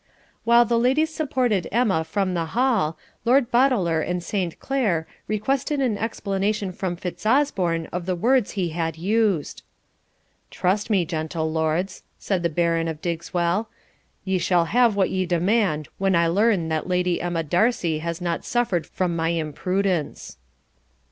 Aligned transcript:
While 0.45 0.65
the 0.65 0.79
ladies 0.79 1.13
supported 1.13 1.67
Emma 1.71 2.03
from 2.03 2.33
the 2.33 2.45
hall, 2.57 2.97
Lord 3.23 3.51
Boteler 3.51 4.01
and 4.01 4.23
Saint 4.23 4.59
Clere 4.59 5.05
requested 5.27 5.79
an 5.79 5.95
explanation 5.95 6.71
from 6.71 6.95
Fitzosborne 6.97 7.87
of 7.93 8.07
the 8.07 8.15
words 8.15 8.53
he 8.57 8.69
had 8.69 8.97
used. 8.97 9.61
'Trust 10.49 10.89
me, 10.89 11.05
gentle 11.05 11.51
lords,' 11.51 12.01
said 12.17 12.41
the 12.41 12.49
Baron 12.49 12.87
of 12.87 12.99
Diggswell, 12.99 13.69
'ye 14.25 14.39
shall 14.39 14.65
have 14.65 14.95
what 14.95 15.11
ye 15.11 15.27
demand 15.27 15.87
when 15.99 16.15
I 16.15 16.25
learn 16.25 16.69
that 16.69 16.87
Lady 16.87 17.21
Emma 17.21 17.43
Darcy 17.43 17.99
has 17.99 18.19
not 18.19 18.43
suffered 18.43 18.87
from 18.87 19.15
my 19.15 19.29
imprudence.' 19.29 20.37